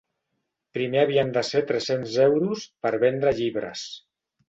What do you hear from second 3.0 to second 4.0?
vendre llibres.